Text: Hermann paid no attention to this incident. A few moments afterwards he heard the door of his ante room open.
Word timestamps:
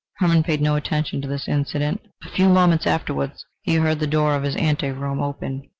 Hermann 0.17 0.41
paid 0.41 0.61
no 0.61 0.75
attention 0.77 1.21
to 1.21 1.27
this 1.27 1.47
incident. 1.47 2.01
A 2.23 2.29
few 2.31 2.49
moments 2.49 2.87
afterwards 2.87 3.45
he 3.61 3.75
heard 3.75 3.99
the 3.99 4.07
door 4.07 4.33
of 4.35 4.41
his 4.41 4.55
ante 4.55 4.89
room 4.89 5.21
open. 5.21 5.69